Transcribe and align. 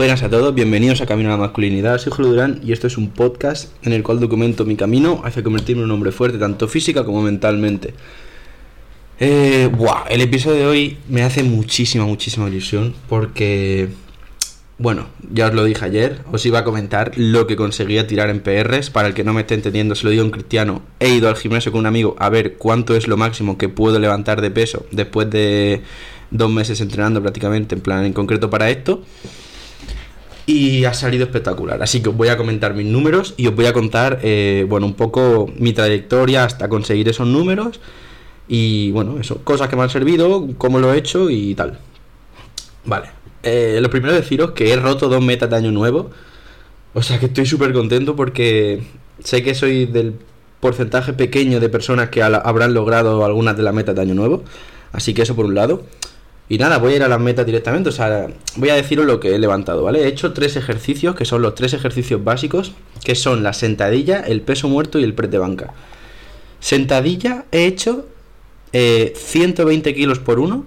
Buenas 0.00 0.22
a 0.22 0.30
todos, 0.30 0.54
bienvenidos 0.54 1.02
a 1.02 1.06
Camino 1.06 1.28
a 1.28 1.32
la 1.32 1.36
Masculinidad. 1.36 1.98
Soy 1.98 2.10
Julio 2.10 2.30
Durán 2.30 2.62
y 2.64 2.72
esto 2.72 2.86
es 2.86 2.96
un 2.96 3.10
podcast 3.10 3.70
en 3.84 3.92
el 3.92 4.02
cual 4.02 4.18
documento 4.18 4.64
mi 4.64 4.74
camino 4.74 5.20
hacia 5.24 5.42
convertirme 5.42 5.82
en 5.82 5.90
un 5.90 5.90
hombre 5.90 6.10
fuerte, 6.10 6.38
tanto 6.38 6.68
física 6.68 7.04
como 7.04 7.20
mentalmente. 7.20 7.92
Eh, 9.18 9.68
buah, 9.70 10.06
el 10.08 10.22
episodio 10.22 10.56
de 10.56 10.66
hoy 10.66 10.98
me 11.10 11.22
hace 11.22 11.42
muchísima, 11.42 12.06
muchísima 12.06 12.48
ilusión 12.48 12.94
porque, 13.10 13.90
bueno, 14.78 15.06
ya 15.30 15.48
os 15.48 15.54
lo 15.54 15.64
dije 15.64 15.84
ayer, 15.84 16.20
os 16.32 16.46
iba 16.46 16.60
a 16.60 16.64
comentar 16.64 17.12
lo 17.16 17.46
que 17.46 17.56
conseguía 17.56 18.06
tirar 18.06 18.30
en 18.30 18.40
PRs. 18.40 18.88
Para 18.88 19.06
el 19.06 19.12
que 19.12 19.22
no 19.22 19.34
me 19.34 19.42
esté 19.42 19.52
entendiendo, 19.52 19.94
se 19.94 20.04
lo 20.04 20.12
digo 20.12 20.24
en 20.24 20.30
cristiano. 20.30 20.80
He 20.98 21.10
ido 21.10 21.28
al 21.28 21.36
gimnasio 21.36 21.72
con 21.72 21.80
un 21.80 21.86
amigo 21.86 22.16
a 22.18 22.30
ver 22.30 22.54
cuánto 22.54 22.96
es 22.96 23.06
lo 23.06 23.18
máximo 23.18 23.58
que 23.58 23.68
puedo 23.68 23.98
levantar 23.98 24.40
de 24.40 24.50
peso 24.50 24.86
después 24.92 25.28
de 25.28 25.82
dos 26.30 26.50
meses 26.50 26.80
entrenando 26.80 27.20
prácticamente, 27.20 27.74
en 27.74 27.82
plan 27.82 28.06
en 28.06 28.14
concreto 28.14 28.48
para 28.48 28.70
esto 28.70 29.02
y 30.50 30.84
ha 30.84 30.94
salido 30.94 31.24
espectacular. 31.24 31.82
Así 31.82 32.02
que 32.02 32.08
os 32.08 32.16
voy 32.16 32.28
a 32.28 32.36
comentar 32.36 32.74
mis 32.74 32.86
números 32.86 33.34
y 33.36 33.46
os 33.46 33.54
voy 33.54 33.66
a 33.66 33.72
contar, 33.72 34.18
eh, 34.22 34.66
bueno, 34.68 34.86
un 34.86 34.94
poco 34.94 35.48
mi 35.56 35.72
trayectoria 35.72 36.44
hasta 36.44 36.68
conseguir 36.68 37.08
esos 37.08 37.26
números 37.26 37.80
y, 38.48 38.90
bueno, 38.90 39.18
eso, 39.20 39.36
cosas 39.44 39.68
que 39.68 39.76
me 39.76 39.82
han 39.82 39.90
servido, 39.90 40.48
cómo 40.58 40.80
lo 40.80 40.92
he 40.92 40.98
hecho 40.98 41.30
y 41.30 41.54
tal. 41.54 41.78
Vale, 42.84 43.10
eh, 43.44 43.78
lo 43.80 43.90
primero 43.90 44.12
deciros 44.12 44.50
que 44.50 44.72
he 44.72 44.76
roto 44.76 45.08
dos 45.08 45.22
metas 45.22 45.48
de 45.48 45.56
año 45.56 45.70
nuevo. 45.70 46.10
O 46.94 47.02
sea 47.02 47.20
que 47.20 47.26
estoy 47.26 47.46
súper 47.46 47.72
contento 47.72 48.16
porque 48.16 48.82
sé 49.22 49.44
que 49.44 49.54
soy 49.54 49.86
del 49.86 50.14
porcentaje 50.58 51.12
pequeño 51.12 51.60
de 51.60 51.68
personas 51.68 52.08
que 52.08 52.22
habrán 52.22 52.74
logrado 52.74 53.24
algunas 53.24 53.56
de 53.56 53.62
las 53.62 53.72
metas 53.72 53.94
de 53.94 54.02
año 54.02 54.14
nuevo. 54.14 54.42
Así 54.92 55.14
que 55.14 55.22
eso 55.22 55.36
por 55.36 55.46
un 55.46 55.54
lado. 55.54 55.84
Y 56.50 56.58
nada, 56.58 56.78
voy 56.78 56.94
a 56.94 56.96
ir 56.96 57.02
a 57.04 57.08
las 57.08 57.20
metas 57.20 57.46
directamente, 57.46 57.90
o 57.90 57.92
sea, 57.92 58.26
voy 58.56 58.70
a 58.70 58.74
deciros 58.74 59.06
lo 59.06 59.20
que 59.20 59.36
he 59.36 59.38
levantado, 59.38 59.84
¿vale? 59.84 60.02
He 60.02 60.08
hecho 60.08 60.32
tres 60.32 60.56
ejercicios, 60.56 61.14
que 61.14 61.24
son 61.24 61.42
los 61.42 61.54
tres 61.54 61.74
ejercicios 61.74 62.24
básicos, 62.24 62.72
que 63.04 63.14
son 63.14 63.44
la 63.44 63.52
sentadilla, 63.52 64.18
el 64.18 64.40
peso 64.40 64.68
muerto 64.68 64.98
y 64.98 65.04
el 65.04 65.14
press 65.14 65.30
de 65.30 65.38
banca. 65.38 65.72
Sentadilla 66.58 67.44
he 67.52 67.66
hecho 67.66 68.04
120 68.72 69.90
eh, 69.90 69.94
kilos 69.94 70.18
por 70.18 70.40
uno. 70.40 70.66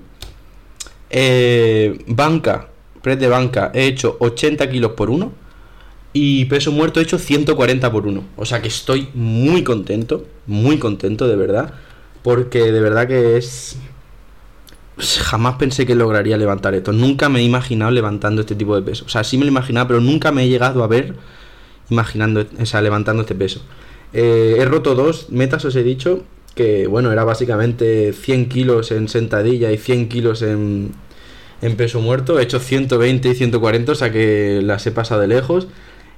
Eh, 1.10 2.00
banca, 2.08 2.70
press 3.02 3.20
de 3.20 3.28
banca, 3.28 3.70
he 3.74 3.86
hecho 3.86 4.16
80 4.22 4.70
kilos 4.70 4.94
por 4.94 5.10
uno. 5.10 5.34
Y 6.14 6.46
peso 6.46 6.72
muerto 6.72 7.02
he 7.02 7.04
hecho 7.04 7.20
140 7.20 7.92
por 7.92 8.08
uno. 8.08 8.24
O 8.38 8.46
sea 8.46 8.62
que 8.62 8.70
estoy 8.70 9.10
muy 9.14 9.66
contento, 9.66 10.26
muy 10.48 10.80
contento 10.80 11.28
de 11.28 11.36
verdad. 11.36 11.74
Porque 12.22 12.72
de 12.72 12.80
verdad 12.80 13.06
que 13.06 13.36
es 13.36 13.76
jamás 14.98 15.56
pensé 15.56 15.86
que 15.86 15.96
lograría 15.96 16.38
levantar 16.38 16.76
esto. 16.76 16.92
Nunca 16.92 17.30
me 17.30 17.40
he 17.40 17.44
imaginado 17.44 17.92
levantando 17.92 18.42
este 18.42 18.56
tipo 18.56 18.76
de 18.76 18.82
peso. 18.82 19.06
O 19.06 19.10
sea, 19.10 19.24
sí 19.24 19.38
me 19.38 19.46
lo 19.46 19.52
imaginaba, 19.52 19.88
pero 19.88 20.02
nunca 20.02 20.32
me 20.32 20.44
he 20.44 20.50
llegado 20.50 20.84
a 20.84 20.88
ver 20.88 21.16
imaginando, 21.90 22.46
o 22.60 22.66
sea, 22.66 22.82
levantando 22.82 23.22
este 23.22 23.36
peso. 23.36 23.62
Eh, 24.14 24.58
he 24.60 24.66
roto 24.66 24.96
dos 24.96 25.30
metas, 25.30 25.66
os 25.66 25.76
he 25.76 25.84
dicho, 25.84 26.24
que 26.56 26.88
bueno, 26.88 27.12
era 27.12 27.24
básicamente 27.24 28.14
100 28.14 28.50
kilos 28.50 28.92
en 28.92 29.08
sentadilla 29.10 29.72
y 29.72 29.78
100 29.78 30.10
kilos 30.10 30.42
en, 30.42 30.92
en 31.62 31.76
peso 31.76 32.00
muerto. 32.00 32.40
He 32.40 32.44
hecho 32.44 32.60
120 32.60 33.30
y 33.30 33.36
140, 33.36 33.92
o 33.92 33.96
sea 33.96 34.12
que 34.12 34.62
las 34.64 34.86
he 34.86 34.92
pasado 34.92 35.22
de 35.22 35.28
lejos. 35.28 35.68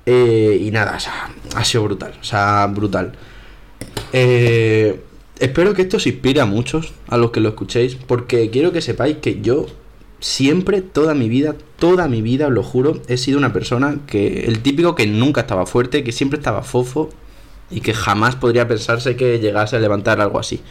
Eh, 0.06 0.60
y 0.62 0.72
nada, 0.72 0.96
o 0.98 1.00
sea, 1.00 1.32
ha 1.56 1.64
sido 1.64 1.84
brutal, 1.84 2.14
o 2.20 2.24
sea, 2.24 2.68
brutal. 2.68 3.14
Eh, 4.14 5.02
espero 5.40 5.74
que 5.74 5.84
esto 5.84 5.98
os 5.98 6.08
inspire 6.08 6.42
a 6.42 6.46
muchos, 6.46 6.94
a 7.08 7.18
los 7.18 7.32
que 7.32 7.40
lo 7.40 7.50
escuchéis, 7.50 7.96
porque 7.96 8.50
quiero 8.50 8.72
que 8.72 8.82
sepáis 8.82 9.18
que 9.18 9.42
yo 9.42 9.66
siempre, 10.20 10.82
toda 10.82 11.14
mi 11.14 11.30
vida, 11.30 11.56
toda 11.78 12.08
mi 12.08 12.22
vida, 12.22 12.48
os 12.48 12.54
lo 12.54 12.64
juro, 12.64 13.02
he 13.08 13.18
sido 13.18 13.38
una 13.38 13.54
persona 13.54 14.00
que, 14.08 14.46
el 14.46 14.60
típico 14.60 14.96
que 14.96 15.08
nunca 15.08 15.42
estaba 15.42 15.66
fuerte, 15.66 16.04
que 16.04 16.12
siempre 16.12 16.40
estaba 16.40 16.64
fofo 16.64 17.10
y 17.70 17.82
que 17.82 17.94
jamás 17.94 18.36
podría 18.36 18.68
pensarse 18.68 19.16
que 19.16 19.40
llegase 19.40 19.76
a 19.76 19.80
levantar 19.80 20.22
algo 20.22 20.40
así, 20.40 20.62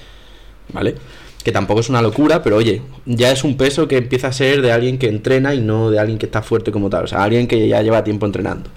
¿vale? 0.73 0.95
Que 1.43 1.53
tampoco 1.53 1.81
es 1.81 1.91
una 1.91 2.01
locura, 2.01 2.43
pero 2.43 2.57
oye, 2.57 2.83
ya 3.05 3.31
es 3.31 3.45
un 3.45 3.57
peso 3.57 3.87
que 3.87 3.99
empieza 3.99 4.29
a 4.29 4.33
ser 4.33 4.63
de 4.63 4.73
alguien 4.73 4.99
que 4.99 5.09
entrena 5.09 5.55
y 5.55 5.61
no 5.61 5.91
de 5.91 5.99
alguien 5.99 6.19
que 6.19 6.27
está 6.27 6.43
fuerte 6.43 6.73
como 6.73 6.89
tal, 6.89 7.05
o 7.05 7.07
sea, 7.07 7.23
alguien 7.23 7.47
que 7.47 7.69
ya 7.69 7.83
lleva 7.83 8.03
tiempo 8.03 8.25
entrenando. 8.27 8.71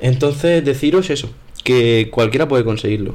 Entonces, 0.00 0.64
deciros 0.64 1.10
eso, 1.10 1.28
que 1.64 2.08
cualquiera 2.12 2.46
puede 2.46 2.64
conseguirlo 2.64 3.14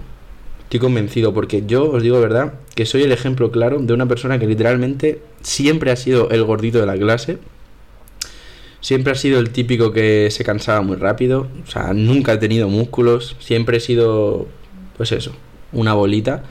Estoy 0.73 0.87
convencido 0.87 1.35
porque 1.35 1.63
yo 1.67 1.91
os 1.91 2.01
digo 2.01 2.19
verdad 2.19 2.55
que 2.73 2.87
soy 2.87 3.03
el 3.03 3.11
ejemplo 3.11 3.51
claro 3.51 3.77
de 3.77 3.93
una 3.93 4.07
persona 4.07 4.39
que 4.39 4.47
literalmente 4.47 5.21
siempre 5.43 5.91
ha 5.91 5.95
sido 5.95 6.31
el 6.31 6.43
gordito 6.45 6.79
de 6.79 6.87
la 6.87 6.97
clase. 6.97 7.37
Siempre 8.81 9.11
ha 9.11 9.15
sido 9.15 9.39
el 9.39 9.51
típico 9.51 9.91
que 9.91 10.31
se 10.31 10.43
cansaba 10.43 10.81
muy 10.81 10.95
rápido. 10.95 11.47
O 11.63 11.69
sea, 11.69 11.93
nunca 11.93 12.33
he 12.33 12.37
tenido 12.37 12.69
músculos. 12.69 13.35
Siempre 13.37 13.77
he 13.77 13.79
sido, 13.79 14.47
pues 14.97 15.11
eso, 15.11 15.33
una 15.73 15.93
bolita. 15.93 16.41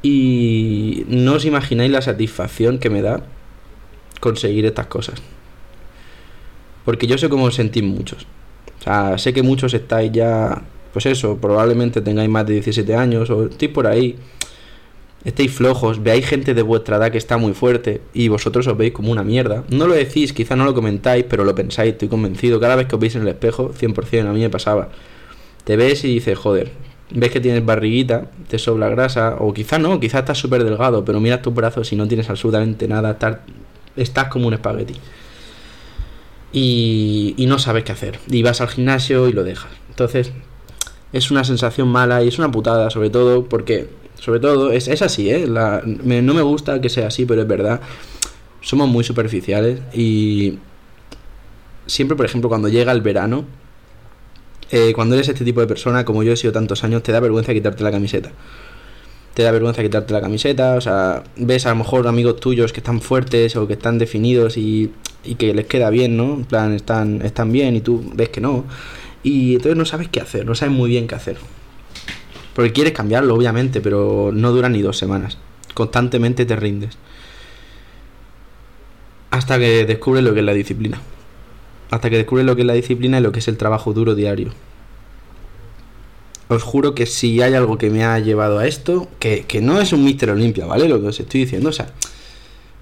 Y 0.00 1.04
no 1.08 1.34
os 1.34 1.44
imagináis 1.44 1.90
la 1.92 2.00
satisfacción 2.00 2.78
que 2.78 2.88
me 2.88 3.02
da 3.02 3.22
conseguir 4.20 4.64
estas 4.64 4.86
cosas. 4.86 5.20
Porque 6.86 7.06
yo 7.06 7.18
sé 7.18 7.28
cómo 7.28 7.44
os 7.44 7.54
sentís 7.54 7.82
muchos. 7.82 8.26
O 8.80 8.82
sea, 8.82 9.18
sé 9.18 9.34
que 9.34 9.42
muchos 9.42 9.74
estáis 9.74 10.10
ya 10.10 10.62
pues 10.92 11.06
eso, 11.06 11.38
probablemente 11.38 12.00
tengáis 12.00 12.28
más 12.28 12.46
de 12.46 12.54
17 12.54 12.94
años 12.94 13.30
o 13.30 13.46
estéis 13.46 13.72
por 13.72 13.86
ahí, 13.86 14.16
estéis 15.24 15.52
flojos, 15.52 16.02
veáis 16.02 16.26
gente 16.26 16.54
de 16.54 16.62
vuestra 16.62 16.96
edad 16.96 17.10
que 17.10 17.18
está 17.18 17.36
muy 17.36 17.54
fuerte 17.54 18.02
y 18.12 18.28
vosotros 18.28 18.66
os 18.66 18.76
veis 18.76 18.92
como 18.92 19.10
una 19.10 19.22
mierda. 19.22 19.64
No 19.70 19.86
lo 19.86 19.94
decís, 19.94 20.32
quizá 20.32 20.56
no 20.56 20.64
lo 20.64 20.74
comentáis, 20.74 21.24
pero 21.28 21.44
lo 21.44 21.54
pensáis, 21.54 21.92
estoy 21.92 22.08
convencido. 22.08 22.60
Cada 22.60 22.76
vez 22.76 22.86
que 22.86 22.96
os 22.96 23.00
veis 23.00 23.14
en 23.14 23.22
el 23.22 23.28
espejo, 23.28 23.72
100%, 23.72 24.28
a 24.28 24.32
mí 24.32 24.40
me 24.40 24.50
pasaba. 24.50 24.90
Te 25.64 25.76
ves 25.76 26.04
y 26.04 26.14
dices, 26.14 26.36
joder, 26.36 26.72
ves 27.10 27.30
que 27.30 27.40
tienes 27.40 27.64
barriguita, 27.64 28.30
te 28.48 28.58
sobra 28.58 28.88
grasa, 28.88 29.36
o 29.38 29.54
quizá 29.54 29.78
no, 29.78 30.00
quizá 30.00 30.20
estás 30.20 30.38
súper 30.38 30.64
delgado, 30.64 31.04
pero 31.04 31.20
miras 31.20 31.42
tus 31.42 31.54
brazos 31.54 31.92
y 31.92 31.96
no 31.96 32.08
tienes 32.08 32.28
absolutamente 32.28 32.88
nada, 32.88 33.12
estás, 33.12 33.38
estás 33.96 34.28
como 34.28 34.48
un 34.48 34.54
espagueti. 34.54 34.94
Y, 36.52 37.34
y 37.38 37.46
no 37.46 37.58
sabes 37.58 37.84
qué 37.84 37.92
hacer. 37.92 38.18
Y 38.28 38.42
vas 38.42 38.60
al 38.60 38.68
gimnasio 38.68 39.28
y 39.28 39.32
lo 39.32 39.42
dejas. 39.42 39.70
Entonces, 39.88 40.32
es 41.12 41.30
una 41.30 41.44
sensación 41.44 41.88
mala 41.88 42.22
y 42.22 42.28
es 42.28 42.38
una 42.38 42.50
putada, 42.50 42.90
sobre 42.90 43.10
todo 43.10 43.44
porque, 43.44 43.88
sobre 44.18 44.40
todo, 44.40 44.72
es, 44.72 44.88
es 44.88 45.02
así, 45.02 45.30
¿eh? 45.30 45.46
no 45.46 46.34
me 46.34 46.42
gusta 46.42 46.80
que 46.80 46.88
sea 46.88 47.08
así, 47.08 47.26
pero 47.26 47.42
es 47.42 47.48
verdad. 47.48 47.80
Somos 48.60 48.88
muy 48.88 49.04
superficiales 49.04 49.80
y 49.92 50.58
siempre, 51.86 52.16
por 52.16 52.26
ejemplo, 52.26 52.48
cuando 52.48 52.68
llega 52.68 52.92
el 52.92 53.00
verano, 53.00 53.44
eh, 54.70 54.92
cuando 54.94 55.14
eres 55.16 55.28
este 55.28 55.44
tipo 55.44 55.60
de 55.60 55.66
persona, 55.66 56.04
como 56.04 56.22
yo 56.22 56.32
he 56.32 56.36
sido 56.36 56.52
tantos 56.52 56.82
años, 56.84 57.02
te 57.02 57.12
da 57.12 57.20
vergüenza 57.20 57.52
quitarte 57.52 57.84
la 57.84 57.90
camiseta. 57.90 58.32
Te 59.34 59.42
da 59.42 59.50
vergüenza 59.50 59.82
quitarte 59.82 60.12
la 60.12 60.20
camiseta, 60.20 60.76
o 60.76 60.80
sea, 60.80 61.24
ves 61.36 61.66
a 61.66 61.70
lo 61.70 61.76
mejor 61.76 62.06
amigos 62.06 62.36
tuyos 62.36 62.72
que 62.72 62.80
están 62.80 63.00
fuertes 63.00 63.56
o 63.56 63.66
que 63.66 63.74
están 63.74 63.98
definidos 63.98 64.56
y, 64.56 64.92
y 65.24 65.34
que 65.34 65.54
les 65.54 65.66
queda 65.66 65.90
bien, 65.90 66.16
¿no? 66.16 66.34
En 66.34 66.44
plan, 66.44 66.72
están, 66.72 67.22
están 67.22 67.52
bien 67.52 67.76
y 67.76 67.80
tú 67.80 68.02
ves 68.14 68.28
que 68.30 68.40
no. 68.40 68.64
Y 69.22 69.54
entonces 69.54 69.76
no 69.76 69.84
sabes 69.84 70.08
qué 70.08 70.20
hacer, 70.20 70.44
no 70.46 70.54
sabes 70.54 70.74
muy 70.74 70.90
bien 70.90 71.06
qué 71.06 71.14
hacer. 71.14 71.36
Porque 72.54 72.72
quieres 72.72 72.92
cambiarlo, 72.92 73.34
obviamente, 73.34 73.80
pero 73.80 74.30
no 74.32 74.52
dura 74.52 74.68
ni 74.68 74.82
dos 74.82 74.98
semanas. 74.98 75.38
Constantemente 75.74 76.44
te 76.44 76.56
rindes. 76.56 76.98
Hasta 79.30 79.58
que 79.58 79.86
descubres 79.86 80.22
lo 80.22 80.34
que 80.34 80.40
es 80.40 80.46
la 80.46 80.52
disciplina. 80.52 81.00
Hasta 81.90 82.10
que 82.10 82.16
descubres 82.16 82.44
lo 82.44 82.54
que 82.54 82.62
es 82.62 82.66
la 82.66 82.74
disciplina 82.74 83.18
y 83.18 83.22
lo 83.22 83.32
que 83.32 83.38
es 83.38 83.48
el 83.48 83.56
trabajo 83.56 83.92
duro 83.92 84.14
diario. 84.14 84.52
Os 86.48 86.62
juro 86.62 86.94
que 86.94 87.06
si 87.06 87.40
hay 87.40 87.54
algo 87.54 87.78
que 87.78 87.88
me 87.88 88.04
ha 88.04 88.18
llevado 88.18 88.58
a 88.58 88.66
esto, 88.66 89.08
que, 89.18 89.44
que 89.46 89.62
no 89.62 89.80
es 89.80 89.92
un 89.94 90.04
Mister 90.04 90.30
Olimpia, 90.30 90.66
¿vale? 90.66 90.88
Lo 90.88 91.00
que 91.00 91.06
os 91.06 91.18
estoy 91.18 91.40
diciendo, 91.40 91.70
o 91.70 91.72
sea, 91.72 91.92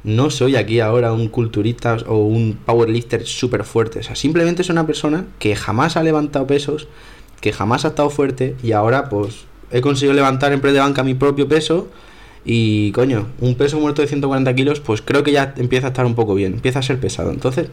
no 0.03 0.31
soy 0.31 0.57
aquí 0.57 0.81
ahora 0.81 1.13
un 1.13 1.29
culturista 1.29 1.99
o 2.07 2.25
un 2.25 2.59
powerlifter 2.65 3.27
súper 3.27 3.65
fuerte. 3.65 4.01
O 4.01 4.03
sea, 4.03 4.17
simplemente 4.17 4.65
soy 4.65 4.73
una 4.73 4.87
persona 4.87 5.27
que 5.39 5.55
jamás 5.57 5.97
ha 5.97 6.03
levantado 6.03 6.47
pesos, 6.47 6.89
que 7.41 7.53
jamás 7.53 7.85
ha 7.85 7.89
estado 7.89 8.11
fuerte 8.11 8.57
y 8.63 8.73
ahora 8.73 9.09
pues 9.09 9.45
he 9.71 9.81
conseguido 9.81 10.15
levantar 10.15 10.53
en 10.53 10.61
pre 10.61 10.73
banca 10.73 11.03
mi 11.03 11.15
propio 11.15 11.49
peso 11.49 11.89
y 12.45 12.93
coño, 12.93 13.27
un 13.41 13.55
peso 13.55 13.79
muerto 13.79 14.03
de 14.03 14.09
140 14.09 14.55
kilos 14.55 14.81
pues 14.81 15.03
creo 15.03 15.23
que 15.23 15.33
ya 15.33 15.55
empieza 15.57 15.89
a 15.89 15.91
estar 15.91 16.07
un 16.07 16.15
poco 16.15 16.35
bien, 16.35 16.55
empieza 16.55 16.79
a 16.79 16.83
ser 16.83 16.99
pesado. 16.99 17.31
Entonces, 17.31 17.69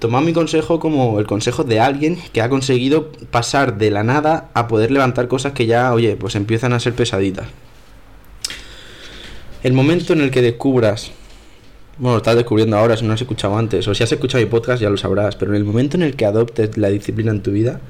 tomad 0.00 0.22
mi 0.22 0.32
consejo 0.32 0.80
como 0.80 1.20
el 1.20 1.26
consejo 1.26 1.62
de 1.64 1.80
alguien 1.80 2.18
que 2.32 2.42
ha 2.42 2.48
conseguido 2.48 3.12
pasar 3.30 3.78
de 3.78 3.90
la 3.90 4.02
nada 4.02 4.50
a 4.54 4.66
poder 4.66 4.90
levantar 4.90 5.28
cosas 5.28 5.52
que 5.52 5.66
ya, 5.66 5.92
oye, 5.92 6.16
pues 6.16 6.34
empiezan 6.34 6.72
a 6.72 6.80
ser 6.80 6.94
pesaditas. 6.94 7.46
El 9.62 9.72
momento 9.72 10.12
en 10.12 10.20
el 10.20 10.30
que 10.30 10.42
descubras, 10.42 11.10
bueno, 11.98 12.16
lo 12.16 12.18
estás 12.18 12.36
descubriendo 12.36 12.76
ahora 12.76 12.96
si 12.96 13.04
no 13.04 13.14
has 13.14 13.20
escuchado 13.20 13.56
antes, 13.56 13.88
o 13.88 13.94
si 13.94 14.02
has 14.02 14.12
escuchado 14.12 14.44
mi 14.44 14.50
podcast 14.50 14.82
ya 14.82 14.90
lo 14.90 14.96
sabrás, 14.96 15.36
pero 15.36 15.52
en 15.52 15.56
el 15.56 15.64
momento 15.64 15.96
en 15.96 16.02
el 16.02 16.14
que 16.14 16.26
adoptes 16.26 16.76
la 16.76 16.88
disciplina 16.88 17.30
en 17.30 17.42
tu 17.42 17.52
vida, 17.52 17.80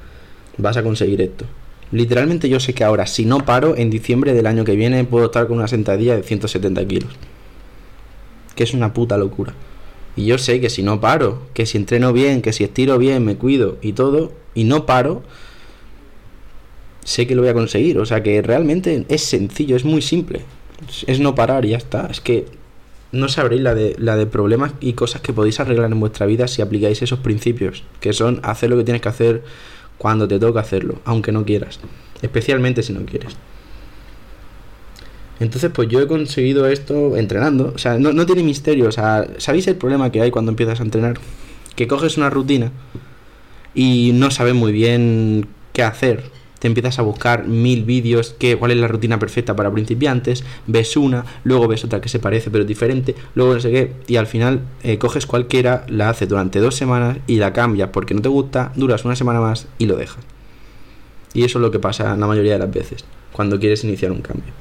vas 0.58 0.76
a 0.76 0.82
conseguir 0.82 1.20
esto. 1.20 1.44
Literalmente 1.92 2.48
yo 2.48 2.60
sé 2.60 2.74
que 2.74 2.84
ahora, 2.84 3.06
si 3.06 3.24
no 3.24 3.44
paro, 3.44 3.76
en 3.76 3.90
diciembre 3.90 4.32
del 4.32 4.46
año 4.46 4.64
que 4.64 4.74
viene 4.74 5.04
puedo 5.04 5.26
estar 5.26 5.46
con 5.46 5.58
una 5.58 5.68
sentadilla 5.68 6.16
de 6.16 6.22
170 6.22 6.86
kilos. 6.86 7.12
Que 8.54 8.64
es 8.64 8.74
una 8.74 8.92
puta 8.92 9.16
locura. 9.16 9.54
Y 10.16 10.24
yo 10.24 10.38
sé 10.38 10.60
que 10.60 10.70
si 10.70 10.82
no 10.82 11.00
paro, 11.00 11.42
que 11.52 11.66
si 11.66 11.76
entreno 11.76 12.12
bien, 12.12 12.42
que 12.42 12.52
si 12.52 12.64
estiro 12.64 12.98
bien, 12.98 13.24
me 13.24 13.36
cuido 13.36 13.76
y 13.82 13.92
todo, 13.92 14.32
y 14.54 14.64
no 14.64 14.86
paro, 14.86 15.22
sé 17.04 17.26
que 17.26 17.34
lo 17.34 17.42
voy 17.42 17.50
a 17.50 17.54
conseguir. 17.54 17.98
O 17.98 18.06
sea 18.06 18.22
que 18.22 18.40
realmente 18.42 19.04
es 19.08 19.22
sencillo, 19.22 19.76
es 19.76 19.84
muy 19.84 20.02
simple. 20.02 20.40
Es 21.06 21.20
no 21.20 21.34
parar 21.34 21.64
y 21.64 21.70
ya 21.70 21.76
está. 21.76 22.06
Es 22.10 22.20
que 22.20 22.46
no 23.12 23.28
sabréis 23.28 23.62
la 23.62 23.74
de, 23.74 23.96
la 23.98 24.16
de 24.16 24.26
problemas 24.26 24.72
y 24.80 24.92
cosas 24.92 25.20
que 25.20 25.32
podéis 25.32 25.60
arreglar 25.60 25.90
en 25.90 26.00
vuestra 26.00 26.26
vida 26.26 26.48
si 26.48 26.62
aplicáis 26.62 27.02
esos 27.02 27.20
principios, 27.20 27.84
que 28.00 28.12
son 28.12 28.40
hacer 28.42 28.70
lo 28.70 28.76
que 28.76 28.84
tienes 28.84 29.02
que 29.02 29.08
hacer 29.08 29.42
cuando 29.98 30.28
te 30.28 30.38
toca 30.38 30.60
hacerlo, 30.60 31.00
aunque 31.04 31.32
no 31.32 31.44
quieras, 31.44 31.80
especialmente 32.20 32.82
si 32.82 32.92
no 32.92 33.06
quieres. 33.06 33.36
Entonces, 35.38 35.70
pues 35.70 35.88
yo 35.88 36.00
he 36.00 36.06
conseguido 36.06 36.66
esto 36.66 37.16
entrenando. 37.16 37.72
O 37.74 37.78
sea, 37.78 37.98
no, 37.98 38.12
no 38.14 38.24
tiene 38.24 38.42
misterio. 38.42 38.88
O 38.88 38.92
sea, 38.92 39.26
¿sabéis 39.36 39.66
el 39.66 39.76
problema 39.76 40.10
que 40.10 40.22
hay 40.22 40.30
cuando 40.30 40.50
empiezas 40.50 40.80
a 40.80 40.82
entrenar? 40.82 41.18
Que 41.74 41.86
coges 41.86 42.16
una 42.16 42.30
rutina 42.30 42.72
y 43.74 44.12
no 44.14 44.30
sabes 44.30 44.54
muy 44.54 44.72
bien 44.72 45.46
qué 45.74 45.82
hacer 45.82 46.35
te 46.66 46.68
empiezas 46.68 46.98
a 46.98 47.02
buscar 47.02 47.46
mil 47.46 47.84
vídeos, 47.84 48.34
que, 48.36 48.56
cuál 48.56 48.72
es 48.72 48.76
la 48.78 48.88
rutina 48.88 49.20
perfecta 49.20 49.54
para 49.54 49.70
principiantes, 49.70 50.42
ves 50.66 50.96
una, 50.96 51.24
luego 51.44 51.68
ves 51.68 51.84
otra 51.84 52.00
que 52.00 52.08
se 52.08 52.18
parece 52.18 52.50
pero 52.50 52.64
diferente, 52.64 53.14
luego 53.36 53.54
no 53.54 53.60
sé 53.60 53.70
qué, 53.70 53.92
y 54.08 54.16
al 54.16 54.26
final 54.26 54.62
eh, 54.82 54.98
coges 54.98 55.26
cualquiera, 55.26 55.86
la 55.88 56.10
haces 56.10 56.28
durante 56.28 56.58
dos 56.58 56.74
semanas 56.74 57.18
y 57.28 57.36
la 57.36 57.52
cambias 57.52 57.90
porque 57.90 58.14
no 58.14 58.20
te 58.20 58.28
gusta, 58.28 58.72
duras 58.74 59.04
una 59.04 59.14
semana 59.14 59.40
más 59.40 59.68
y 59.78 59.86
lo 59.86 59.96
dejas. 59.96 60.24
Y 61.34 61.44
eso 61.44 61.58
es 61.58 61.62
lo 61.62 61.70
que 61.70 61.78
pasa 61.78 62.16
la 62.16 62.26
mayoría 62.26 62.54
de 62.54 62.58
las 62.58 62.72
veces, 62.72 63.04
cuando 63.30 63.60
quieres 63.60 63.84
iniciar 63.84 64.10
un 64.10 64.22
cambio. 64.22 64.52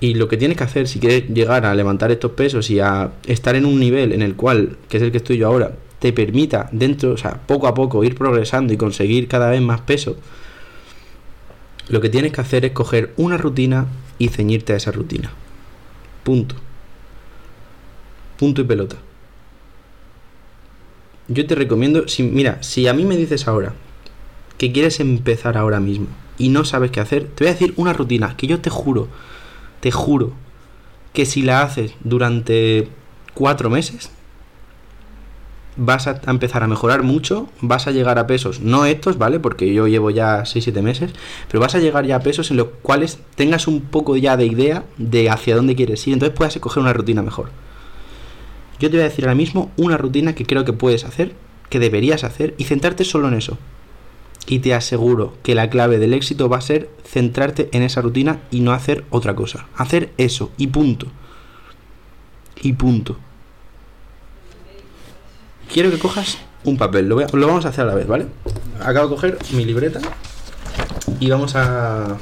Y 0.00 0.14
lo 0.14 0.26
que 0.26 0.38
tienes 0.38 0.56
que 0.56 0.64
hacer 0.64 0.88
si 0.88 1.00
quieres 1.00 1.28
llegar 1.28 1.66
a 1.66 1.74
levantar 1.74 2.10
estos 2.12 2.30
pesos 2.30 2.70
y 2.70 2.80
a 2.80 3.10
estar 3.26 3.56
en 3.56 3.66
un 3.66 3.78
nivel 3.78 4.12
en 4.12 4.22
el 4.22 4.36
cual, 4.36 4.78
que 4.88 4.96
es 4.96 5.02
el 5.02 5.10
que 5.10 5.18
estoy 5.18 5.36
yo 5.36 5.48
ahora, 5.48 5.72
te 5.98 6.12
permita 6.12 6.68
dentro, 6.72 7.12
o 7.12 7.16
sea, 7.16 7.40
poco 7.46 7.66
a 7.66 7.74
poco 7.74 8.04
ir 8.04 8.14
progresando 8.14 8.72
y 8.72 8.76
conseguir 8.76 9.28
cada 9.28 9.50
vez 9.50 9.60
más 9.60 9.80
peso, 9.80 10.16
lo 11.88 12.00
que 12.00 12.08
tienes 12.08 12.32
que 12.32 12.40
hacer 12.40 12.64
es 12.64 12.72
coger 12.72 13.14
una 13.16 13.36
rutina 13.36 13.86
y 14.18 14.28
ceñirte 14.28 14.72
a 14.72 14.76
esa 14.76 14.92
rutina. 14.92 15.32
Punto. 16.22 16.54
Punto 18.36 18.60
y 18.60 18.64
pelota. 18.64 18.96
Yo 21.28 21.46
te 21.46 21.54
recomiendo, 21.54 22.08
si, 22.08 22.22
mira, 22.22 22.62
si 22.62 22.88
a 22.88 22.94
mí 22.94 23.04
me 23.04 23.16
dices 23.16 23.48
ahora 23.48 23.74
que 24.56 24.72
quieres 24.72 25.00
empezar 25.00 25.56
ahora 25.56 25.80
mismo 25.80 26.06
y 26.38 26.48
no 26.48 26.64
sabes 26.64 26.90
qué 26.90 27.00
hacer, 27.00 27.24
te 27.24 27.44
voy 27.44 27.50
a 27.50 27.52
decir 27.54 27.74
una 27.76 27.92
rutina 27.92 28.36
que 28.36 28.46
yo 28.46 28.60
te 28.60 28.70
juro, 28.70 29.08
te 29.80 29.90
juro, 29.90 30.32
que 31.12 31.26
si 31.26 31.42
la 31.42 31.62
haces 31.62 31.94
durante 32.02 32.88
cuatro 33.34 33.70
meses, 33.70 34.10
vas 35.78 36.08
a 36.08 36.20
empezar 36.26 36.62
a 36.62 36.66
mejorar 36.66 37.02
mucho, 37.02 37.48
vas 37.60 37.86
a 37.86 37.92
llegar 37.92 38.18
a 38.18 38.26
pesos, 38.26 38.60
no 38.60 38.84
estos, 38.84 39.16
¿vale? 39.16 39.40
Porque 39.40 39.72
yo 39.72 39.86
llevo 39.86 40.10
ya 40.10 40.42
6-7 40.42 40.82
meses, 40.82 41.12
pero 41.46 41.60
vas 41.60 41.74
a 41.74 41.78
llegar 41.78 42.04
ya 42.04 42.16
a 42.16 42.20
pesos 42.20 42.50
en 42.50 42.58
los 42.58 42.68
cuales 42.82 43.18
tengas 43.36 43.68
un 43.68 43.80
poco 43.80 44.16
ya 44.16 44.36
de 44.36 44.46
idea 44.46 44.84
de 44.98 45.30
hacia 45.30 45.56
dónde 45.56 45.76
quieres 45.76 46.06
ir, 46.06 46.14
entonces 46.14 46.36
puedas 46.36 46.56
escoger 46.56 46.82
una 46.82 46.92
rutina 46.92 47.22
mejor. 47.22 47.50
Yo 48.80 48.90
te 48.90 48.96
voy 48.96 49.02
a 49.06 49.08
decir 49.08 49.24
ahora 49.24 49.36
mismo 49.36 49.70
una 49.76 49.96
rutina 49.96 50.34
que 50.34 50.44
creo 50.44 50.64
que 50.64 50.72
puedes 50.72 51.04
hacer, 51.04 51.34
que 51.70 51.78
deberías 51.78 52.24
hacer 52.24 52.54
y 52.58 52.64
centrarte 52.64 53.04
solo 53.04 53.28
en 53.28 53.34
eso. 53.34 53.56
Y 54.46 54.60
te 54.60 54.74
aseguro 54.74 55.34
que 55.42 55.54
la 55.54 55.68
clave 55.68 55.98
del 55.98 56.14
éxito 56.14 56.48
va 56.48 56.58
a 56.58 56.62
ser 56.62 56.88
centrarte 57.04 57.68
en 57.72 57.82
esa 57.82 58.00
rutina 58.00 58.40
y 58.50 58.60
no 58.60 58.72
hacer 58.72 59.04
otra 59.10 59.36
cosa. 59.36 59.66
Hacer 59.76 60.10
eso 60.16 60.50
y 60.56 60.68
punto. 60.68 61.06
Y 62.62 62.72
punto 62.72 63.18
quiero 65.72 65.90
que 65.90 65.98
cojas 65.98 66.38
un 66.64 66.76
papel. 66.76 67.08
Lo, 67.08 67.16
vamos 67.46 67.64
a 67.64 67.68
hacer 67.68 67.84
a 67.84 67.88
la 67.88 67.94
vez, 67.94 68.06
¿vale? 68.06 68.26
Acabo 68.80 69.08
de 69.08 69.14
coger 69.14 69.38
mi 69.52 69.64
libreta 69.64 70.00
y 71.20 71.30
vamos 71.30 71.54
a. 71.54 72.16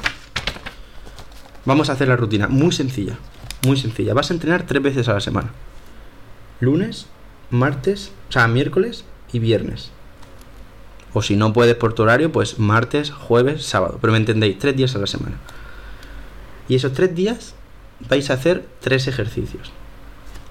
Vamos 1.65 1.89
a 1.89 1.93
hacer 1.93 2.09
la 2.09 2.17
rutina. 2.17 2.49
Muy 2.49 2.73
sencilla. 2.73 3.19
Muy 3.65 3.77
sencilla. 3.77 4.15
Vas 4.15 4.31
a 4.31 4.35
entrenar 4.35 4.65
tres 4.65 4.83
veces 4.83 5.09
a 5.09 5.15
la 5.15 5.21
semana: 5.21 5.51
lunes, 6.61 7.07
martes, 7.51 8.13
o 8.29 8.33
sea, 8.33 8.47
miércoles 8.49 9.05
y 9.33 9.39
viernes. 9.39 9.91
O 11.13 11.23
si 11.23 11.35
no 11.35 11.53
puedes 11.53 11.77
por 11.77 11.95
tu 11.95 12.03
horario, 12.03 12.31
pues 12.31 12.59
martes, 12.59 13.11
jueves, 13.11 13.65
sábado. 13.65 13.99
Pero 14.01 14.13
me 14.13 14.19
entendéis, 14.19 14.59
tres 14.59 14.77
días 14.77 14.95
a 14.95 14.99
la 14.99 15.07
semana. 15.07 15.39
Y 16.69 16.75
esos 16.75 16.93
tres 16.93 17.15
días 17.15 17.55
vais 18.09 18.29
a 18.29 18.35
hacer 18.35 18.67
tres 18.81 19.09
ejercicios 19.09 19.73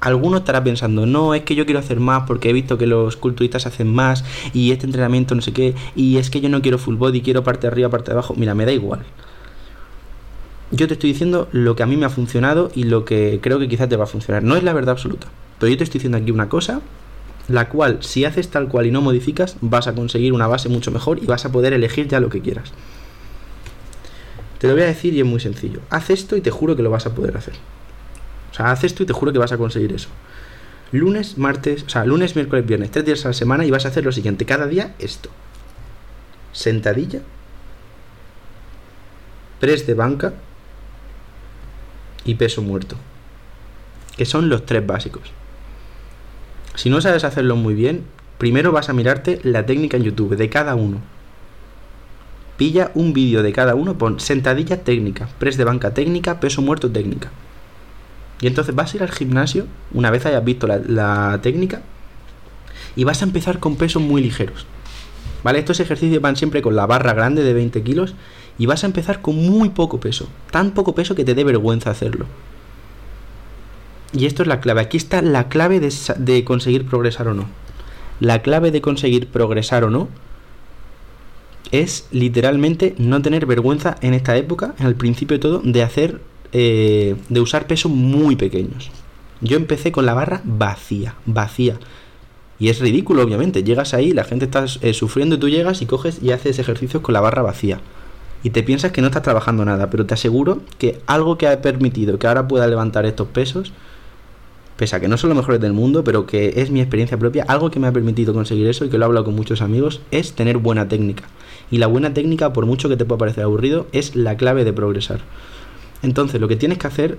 alguno 0.06 0.38
estará 0.38 0.64
pensando, 0.64 1.08
no, 1.08 1.34
es 1.34 1.42
que 1.42 1.56
yo 1.56 1.66
quiero 1.66 1.80
hacer 1.80 2.00
más 2.00 2.24
porque 2.28 2.52
he 2.52 2.54
visto 2.54 2.78
que 2.78 2.86
los 2.86 3.18
culturistas 3.18 3.66
hacen 3.66 3.92
más 3.92 4.24
y 4.54 4.72
este 4.72 4.86
entrenamiento 4.86 5.34
no 5.34 5.42
sé 5.42 5.52
qué, 5.52 5.74
y 5.96 6.18
es 6.18 6.30
que 6.30 6.42
yo 6.42 6.50
no 6.50 6.62
quiero 6.62 6.78
full 6.78 6.96
body, 6.96 7.22
quiero 7.22 7.44
parte 7.44 7.62
de 7.62 7.68
arriba, 7.70 7.90
parte 7.90 8.12
de 8.12 8.14
abajo. 8.14 8.36
Mira, 8.38 8.54
me 8.54 8.66
da 8.66 8.72
igual. 8.72 9.00
Yo 10.70 10.88
te 10.88 10.94
estoy 10.94 11.12
diciendo 11.12 11.48
lo 11.52 11.76
que 11.76 11.82
a 11.82 11.88
mí 11.88 11.98
me 11.98 12.06
ha 12.06 12.10
funcionado 12.10 12.72
y 12.76 12.84
lo 12.84 13.04
que 13.04 13.40
creo 13.42 13.58
que 13.58 13.68
quizás 13.68 13.90
te 13.90 13.98
va 13.98 14.04
a 14.04 14.08
funcionar. 14.08 14.44
No 14.44 14.56
es 14.56 14.64
la 14.64 14.74
verdad 14.74 14.92
absoluta, 14.92 15.28
pero 15.60 15.72
yo 15.72 15.78
te 15.78 15.84
estoy 15.84 15.98
diciendo 15.98 16.20
aquí 16.20 16.30
una 16.30 16.50
cosa, 16.50 16.82
la 17.48 17.70
cual 17.70 17.98
si 18.02 18.26
haces 18.26 18.50
tal 18.50 18.68
cual 18.68 18.86
y 18.86 18.92
no 18.92 19.02
modificas, 19.02 19.58
vas 19.62 19.88
a 19.88 19.96
conseguir 19.96 20.34
una 20.34 20.46
base 20.46 20.70
mucho 20.70 20.92
mejor 20.92 21.18
y 21.18 21.26
vas 21.26 21.46
a 21.46 21.52
poder 21.52 21.74
elegir 21.74 22.08
ya 22.08 22.20
lo 22.20 22.30
que 22.30 22.42
quieras. 22.42 22.72
Te 24.60 24.68
lo 24.68 24.74
voy 24.74 24.84
a 24.84 24.88
decir 24.88 25.16
y 25.16 25.20
es 25.20 25.26
muy 25.26 25.40
sencillo. 25.40 25.80
Haz 25.90 26.12
esto 26.12 26.38
y 26.38 26.42
te 26.42 26.52
juro 26.52 26.76
que 26.76 26.84
lo 26.84 26.92
vas 26.92 27.08
a 27.08 27.16
poder 27.16 27.38
hacer. 27.38 27.56
O 28.56 28.58
sea, 28.58 28.72
haz 28.72 28.86
esto 28.86 29.04
y 29.04 29.06
te 29.06 29.12
juro 29.12 29.34
que 29.34 29.38
vas 29.38 29.52
a 29.52 29.58
conseguir 29.58 29.92
eso. 29.92 30.08
Lunes, 30.94 31.38
martes, 31.38 31.84
o 31.84 31.90
sea, 31.90 32.06
lunes, 32.06 32.38
miércoles, 32.38 32.66
viernes, 32.66 32.90
tres 32.90 33.04
días 33.04 33.26
a 33.26 33.28
la 33.28 33.34
semana 33.34 33.66
y 33.66 33.72
vas 33.72 33.84
a 33.84 33.90
hacer 33.90 34.06
lo 34.06 34.14
siguiente. 34.14 34.46
Cada 34.46 34.66
día 34.66 34.96
esto. 34.98 35.30
Sentadilla. 36.54 37.20
Press 39.60 39.86
de 39.86 39.94
banca. 39.94 40.36
Y 42.24 42.36
peso 42.36 42.62
muerto. 42.62 42.96
Que 44.16 44.24
son 44.24 44.48
los 44.48 44.66
tres 44.66 44.88
básicos. 44.88 45.34
Si 46.76 46.90
no 46.90 47.02
sabes 47.02 47.26
hacerlo 47.26 47.58
muy 47.58 47.74
bien, 47.74 48.06
primero 48.38 48.72
vas 48.72 48.88
a 48.88 48.94
mirarte 48.94 49.42
la 49.44 49.66
técnica 49.66 49.98
en 49.98 50.04
YouTube 50.04 50.38
de 50.38 50.50
cada 50.50 50.76
uno. 50.76 51.02
Pilla 52.56 52.92
un 52.94 53.12
vídeo 53.12 53.44
de 53.44 53.52
cada 53.52 53.76
uno, 53.76 53.98
pon 53.98 54.22
sentadilla 54.22 54.82
técnica, 54.82 55.28
press 55.40 55.58
de 55.58 55.66
banca 55.66 55.94
técnica, 55.94 56.40
peso 56.40 56.62
muerto 56.62 56.90
técnica. 56.90 57.32
Y 58.42 58.48
entonces 58.48 58.76
vas 58.76 58.94
a 58.94 58.98
ir 58.98 59.04
al 59.04 59.12
gimnasio, 59.12 59.66
una 59.94 60.12
vez 60.12 60.26
hayas 60.26 60.44
visto 60.44 60.68
la, 60.68 61.40
técnica, 61.42 61.82
y 62.96 63.04
vas 63.04 63.22
a 63.22 63.26
empezar 63.26 63.60
con 63.60 63.76
pesos 63.76 64.02
muy 64.02 64.22
ligeros. 64.22 64.66
¿Vale? 65.44 65.60
Estos 65.60 65.80
ejercicios 65.80 66.22
van 66.22 66.36
siempre 66.36 66.62
con 66.62 66.76
la 66.76 66.86
barra 66.86 67.14
grande 67.14 67.44
de 67.44 67.54
20 67.54 67.84
kilos 67.84 68.16
y 68.58 68.66
vas 68.66 68.84
a 68.84 68.88
empezar 68.88 69.22
con 69.22 69.36
muy 69.36 69.70
poco 69.70 70.00
peso. 70.00 70.28
Tan 70.52 70.72
poco 70.72 70.96
peso 70.96 71.14
que 71.14 71.24
te 71.24 71.36
dé 71.36 71.44
vergüenza 71.44 71.92
hacerlo. 71.92 72.26
Y 74.12 74.26
esto 74.26 74.42
es 74.42 74.48
la 74.48 74.60
clave. 74.60 74.82
Aquí 74.82 74.98
está 74.98 75.22
la 75.22 75.48
clave 75.50 75.80
de, 75.80 75.94
de 76.18 76.44
conseguir 76.44 76.86
progresar 76.86 77.28
o 77.28 77.34
no. 77.34 77.46
La 78.20 78.42
clave 78.42 78.72
de 78.72 78.82
conseguir 78.82 79.28
progresar 79.28 79.84
o 79.84 79.90
no 79.90 80.08
es 81.72 82.08
literalmente 82.12 82.96
no 82.98 83.22
tener 83.22 83.46
vergüenza 83.46 83.98
en 84.02 84.14
esta 84.14 84.36
época, 84.38 84.74
en 84.80 84.88
el 84.88 84.96
principio 84.96 85.38
de 85.38 85.42
todo, 85.42 85.62
de 85.64 85.84
hacer 85.84 86.22
eh, 86.58 87.18
de 87.28 87.42
usar 87.42 87.68
pesos 87.68 87.92
muy 87.92 88.38
pequeños. 88.38 88.90
Yo 89.42 89.58
empecé 89.58 89.92
con 89.92 90.06
la 90.06 90.14
barra 90.14 90.40
vacía, 90.46 91.16
vacía. 91.26 91.78
Y 92.60 92.70
es 92.70 92.80
ridículo, 92.80 93.24
obviamente. 93.24 93.62
Llegas 93.62 93.94
ahí, 93.94 94.14
la 94.14 94.24
gente 94.24 94.46
está 94.46 94.64
eh, 94.80 94.94
sufriendo 94.94 95.36
y 95.36 95.38
tú 95.38 95.50
llegas 95.50 95.82
y 95.82 95.86
coges 95.86 96.24
y 96.24 96.32
haces 96.32 96.58
ejercicios 96.58 97.04
con 97.04 97.12
la 97.12 97.20
barra 97.20 97.42
vacía. 97.42 97.82
Y 98.42 98.52
te 98.52 98.64
piensas 98.64 98.94
que 98.94 99.02
no 99.02 99.08
estás 99.08 99.24
trabajando 99.24 99.66
nada, 99.66 99.90
pero 99.90 100.06
te 100.06 100.14
aseguro 100.14 100.62
que 100.78 101.02
algo 101.08 101.38
que 101.38 101.50
ha 101.50 101.62
permitido 101.62 102.20
que 102.20 102.28
ahora 102.28 102.48
pueda 102.48 102.68
levantar 102.68 103.06
estos 103.06 103.28
pesos, 103.28 103.74
pese 104.78 104.96
a 104.96 105.02
que 105.02 105.10
no 105.10 105.18
son 105.18 105.32
los 105.32 105.38
mejores 105.38 105.60
del 105.60 105.74
mundo, 105.74 106.06
pero 106.06 106.26
que 106.26 106.54
es 106.62 106.72
mi 106.72 106.80
experiencia 106.80 107.20
propia, 107.20 107.44
algo 107.50 107.70
que 107.70 107.82
me 107.82 107.88
ha 107.88 107.92
permitido 107.92 108.34
conseguir 108.34 108.68
eso 108.68 108.86
y 108.86 108.90
que 108.90 108.98
lo 108.98 109.04
he 109.04 109.08
hablado 109.08 109.26
con 109.26 109.36
muchos 109.36 109.62
amigos, 109.62 110.00
es 110.12 110.32
tener 110.32 110.58
buena 110.58 110.88
técnica. 110.88 111.26
Y 111.70 111.80
la 111.80 111.88
buena 111.88 112.14
técnica, 112.14 112.54
por 112.54 112.66
mucho 112.66 112.88
que 112.88 112.96
te 112.96 113.04
pueda 113.04 113.20
parecer 113.20 113.44
aburrido, 113.44 113.88
es 113.92 114.16
la 114.16 114.38
clave 114.38 114.64
de 114.64 114.72
progresar. 114.72 115.20
Entonces, 116.06 116.40
lo 116.40 116.48
que 116.48 116.56
tienes 116.56 116.78
que 116.78 116.86
hacer 116.86 117.18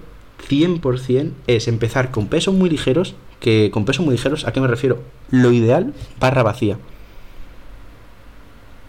100% 0.49 1.33
es 1.49 1.67
empezar 1.67 2.13
con 2.13 2.29
pesos 2.29 2.55
muy 2.55 2.71
ligeros, 2.71 3.17
que 3.41 3.73
con 3.73 3.85
pesos 3.85 4.05
muy 4.05 4.15
ligeros, 4.15 4.47
¿a 4.47 4.53
qué 4.53 4.61
me 4.61 4.69
refiero? 4.69 5.03
Lo 5.33 5.51
ideal, 5.51 5.93
barra 6.21 6.45
vacía. 6.45 6.79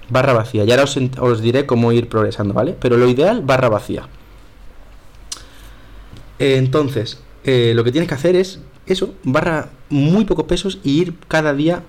Barra 0.09 0.33
vacía. 0.33 0.65
Y 0.65 0.71
ahora 0.71 0.83
os, 0.83 1.41
diré 1.41 1.65
cómo 1.65 1.91
ir 1.93 2.09
progresando, 2.09 2.53
¿vale? 2.53 2.75
Pero 2.79 2.95
lo 2.95 3.09
ideal, 3.09 3.41
barra 3.41 3.69
vacía. 3.69 4.07
entonces, 6.37 7.19
eh, 7.43 7.71
lo 7.73 7.83
que 7.83 7.91
tienes 7.91 8.07
que 8.07 8.13
hacer 8.13 8.35
es 8.35 8.59
eso, 8.85 9.15
barra 9.23 9.69
muy 9.89 10.25
pocos 10.25 10.45
pesos 10.45 10.77
y 10.83 11.01
ir 11.01 11.15
cada 11.27 11.55
día 11.55 11.81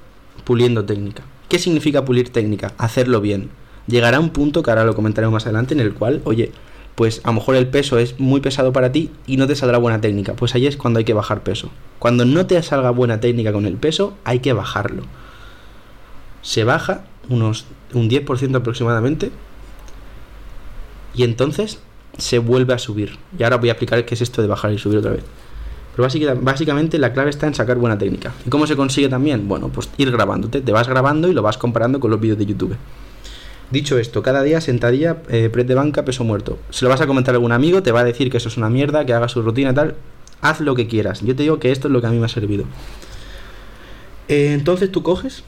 puliendo 0.44 0.82
técnica. 0.82 1.24
¿Qué 1.50 1.58
significa 1.58 2.06
pulir 2.06 2.30
técnica? 2.30 2.72
Hacerlo 2.78 3.20
bien. 3.20 3.50
Llegará 3.86 4.18
un 4.18 4.30
punto, 4.30 4.62
que 4.62 4.70
ahora 4.70 4.84
lo 4.84 4.94
comentaremos 4.94 5.34
más 5.34 5.44
adelante, 5.44 5.74
en 5.74 5.80
el 5.80 5.92
cual, 5.92 6.22
oye, 6.24 6.52
pues 6.98 7.20
a 7.22 7.28
lo 7.28 7.34
mejor 7.34 7.54
el 7.54 7.68
peso 7.68 7.96
es 7.96 8.18
muy 8.18 8.40
pesado 8.40 8.72
para 8.72 8.90
ti 8.90 9.12
y 9.24 9.36
no 9.36 9.46
te 9.46 9.54
saldrá 9.54 9.78
buena 9.78 10.00
técnica. 10.00 10.34
Pues 10.34 10.56
ahí 10.56 10.66
es 10.66 10.76
cuando 10.76 10.98
hay 10.98 11.04
que 11.04 11.14
bajar 11.14 11.44
peso. 11.44 11.70
Cuando 12.00 12.24
no 12.24 12.44
te 12.46 12.60
salga 12.60 12.90
buena 12.90 13.20
técnica 13.20 13.52
con 13.52 13.66
el 13.66 13.76
peso, 13.76 14.14
hay 14.24 14.40
que 14.40 14.52
bajarlo. 14.52 15.04
Se 16.42 16.64
baja 16.64 17.04
unos 17.28 17.66
un 17.94 18.10
10% 18.10 18.56
aproximadamente 18.56 19.30
y 21.14 21.22
entonces 21.22 21.78
se 22.16 22.40
vuelve 22.40 22.74
a 22.74 22.78
subir. 22.78 23.16
Y 23.38 23.44
ahora 23.44 23.58
voy 23.58 23.68
a 23.68 23.72
explicar 23.74 24.04
qué 24.04 24.16
es 24.16 24.20
esto 24.20 24.42
de 24.42 24.48
bajar 24.48 24.72
y 24.72 24.78
subir 24.78 24.98
otra 24.98 25.12
vez. 25.12 25.22
Pero 25.94 26.08
básicamente 26.40 26.98
la 26.98 27.12
clave 27.12 27.30
está 27.30 27.46
en 27.46 27.54
sacar 27.54 27.78
buena 27.78 27.96
técnica. 27.96 28.32
¿Y 28.44 28.50
cómo 28.50 28.66
se 28.66 28.74
consigue 28.74 29.08
también? 29.08 29.46
Bueno, 29.46 29.68
pues 29.68 29.88
ir 29.98 30.10
grabándote. 30.10 30.62
Te 30.62 30.72
vas 30.72 30.88
grabando 30.88 31.28
y 31.28 31.32
lo 31.32 31.42
vas 31.42 31.58
comparando 31.58 32.00
con 32.00 32.10
los 32.10 32.18
vídeos 32.18 32.38
de 32.38 32.46
YouTube. 32.46 32.76
Dicho 33.70 33.98
esto, 33.98 34.22
cada 34.22 34.42
día 34.42 34.60
sentadilla, 34.62 35.18
eh, 35.28 35.50
de 35.50 35.74
banca, 35.74 36.04
peso 36.04 36.24
muerto. 36.24 36.58
Se 36.70 36.84
lo 36.84 36.88
vas 36.88 37.02
a 37.02 37.06
comentar 37.06 37.34
a 37.34 37.36
algún 37.36 37.52
amigo, 37.52 37.82
te 37.82 37.92
va 37.92 38.00
a 38.00 38.04
decir 38.04 38.30
que 38.30 38.38
eso 38.38 38.48
es 38.48 38.56
una 38.56 38.70
mierda, 38.70 39.04
que 39.04 39.12
haga 39.12 39.28
su 39.28 39.42
rutina 39.42 39.74
tal. 39.74 39.94
Haz 40.40 40.60
lo 40.60 40.74
que 40.74 40.86
quieras. 40.86 41.20
Yo 41.20 41.36
te 41.36 41.42
digo 41.42 41.58
que 41.58 41.70
esto 41.70 41.88
es 41.88 41.92
lo 41.92 42.00
que 42.00 42.06
a 42.06 42.10
mí 42.10 42.18
me 42.18 42.26
ha 42.26 42.30
servido. 42.30 42.64
Eh, 44.28 44.52
entonces 44.52 44.90
tú 44.90 45.02
coges 45.02 45.42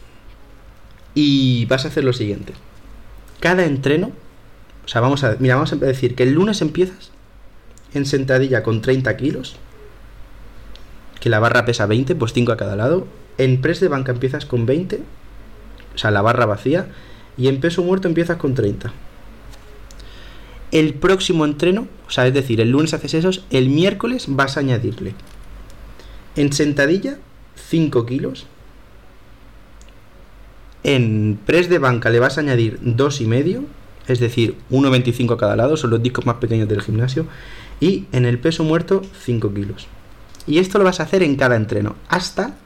y 1.14 1.64
vas 1.66 1.84
a 1.86 1.88
hacer 1.88 2.04
lo 2.04 2.12
siguiente. 2.12 2.52
Cada 3.40 3.64
entreno, 3.64 4.12
o 4.84 4.88
sea, 4.88 5.00
vamos 5.00 5.24
a, 5.24 5.36
mira, 5.38 5.54
vamos 5.54 5.72
a 5.72 5.76
decir 5.76 6.14
que 6.14 6.24
el 6.24 6.32
lunes 6.32 6.60
empiezas 6.60 7.10
en 7.94 8.04
sentadilla 8.04 8.62
con 8.62 8.82
30 8.82 9.16
kilos, 9.16 9.56
que 11.20 11.30
la 11.30 11.38
barra 11.38 11.64
pesa 11.64 11.86
20, 11.86 12.14
pues 12.16 12.34
5 12.34 12.52
a 12.52 12.56
cada 12.58 12.76
lado. 12.76 13.06
En 13.38 13.62
press 13.62 13.80
de 13.80 13.88
banca 13.88 14.12
empiezas 14.12 14.44
con 14.44 14.66
20, 14.66 15.00
o 15.94 15.98
sea, 15.98 16.10
la 16.10 16.20
barra 16.20 16.44
vacía 16.44 16.88
y 17.40 17.48
en 17.48 17.58
peso 17.58 17.82
muerto 17.82 18.06
empiezas 18.06 18.36
con 18.36 18.54
30. 18.54 18.92
El 20.72 20.94
próximo 20.94 21.46
entreno, 21.46 21.88
o 22.06 22.10
sea, 22.10 22.26
es 22.26 22.34
decir, 22.34 22.60
el 22.60 22.70
lunes 22.70 22.92
haces 22.92 23.14
esos, 23.14 23.44
el 23.50 23.70
miércoles 23.70 24.26
vas 24.28 24.56
a 24.56 24.60
añadirle 24.60 25.14
en 26.36 26.52
sentadilla 26.52 27.18
5 27.56 28.06
kilos. 28.06 28.46
En 30.84 31.38
press 31.44 31.68
de 31.70 31.78
banca 31.78 32.10
le 32.10 32.20
vas 32.20 32.36
a 32.36 32.42
añadir 32.42 32.78
2,5, 32.82 33.64
es 34.06 34.20
decir, 34.20 34.56
1,25 34.70 35.34
a 35.34 35.38
cada 35.38 35.56
lado, 35.56 35.76
son 35.76 35.90
los 35.90 36.02
discos 36.02 36.26
más 36.26 36.36
pequeños 36.36 36.68
del 36.68 36.82
gimnasio. 36.82 37.26
Y 37.80 38.04
en 38.12 38.26
el 38.26 38.38
peso 38.38 38.64
muerto 38.64 39.02
5 39.24 39.54
kilos. 39.54 39.86
Y 40.46 40.58
esto 40.58 40.78
lo 40.78 40.84
vas 40.84 41.00
a 41.00 41.04
hacer 41.04 41.22
en 41.22 41.36
cada 41.36 41.56
entreno, 41.56 41.96
hasta 42.08 42.56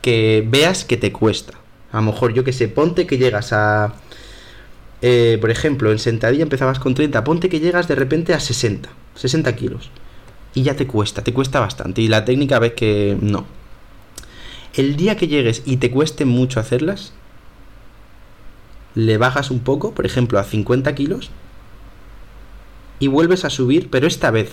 que 0.00 0.46
veas 0.48 0.84
que 0.84 0.96
te 0.96 1.12
cuesta. 1.12 1.54
A 1.92 1.96
lo 1.96 2.02
mejor, 2.02 2.34
yo 2.34 2.44
que 2.44 2.52
sé, 2.52 2.68
ponte 2.68 3.06
que 3.06 3.18
llegas 3.18 3.52
a... 3.52 3.94
Eh, 5.00 5.38
por 5.40 5.50
ejemplo, 5.50 5.92
en 5.92 5.98
sentadilla 5.98 6.42
empezabas 6.42 6.80
con 6.80 6.94
30, 6.94 7.22
ponte 7.22 7.48
que 7.48 7.60
llegas 7.60 7.86
de 7.86 7.94
repente 7.94 8.34
a 8.34 8.40
60, 8.40 8.88
60 9.14 9.56
kilos. 9.56 9.90
Y 10.54 10.62
ya 10.62 10.74
te 10.74 10.86
cuesta, 10.86 11.22
te 11.22 11.32
cuesta 11.32 11.60
bastante. 11.60 12.02
Y 12.02 12.08
la 12.08 12.24
técnica 12.24 12.58
ves 12.58 12.72
que 12.72 13.16
no. 13.20 13.46
El 14.74 14.96
día 14.96 15.16
que 15.16 15.28
llegues 15.28 15.62
y 15.64 15.76
te 15.78 15.90
cueste 15.90 16.24
mucho 16.24 16.60
hacerlas, 16.60 17.12
le 18.94 19.16
bajas 19.18 19.50
un 19.50 19.60
poco, 19.60 19.92
por 19.92 20.06
ejemplo, 20.06 20.38
a 20.38 20.44
50 20.44 20.94
kilos, 20.94 21.30
y 22.98 23.06
vuelves 23.06 23.44
a 23.44 23.50
subir, 23.50 23.90
pero 23.90 24.06
esta 24.06 24.30
vez, 24.30 24.52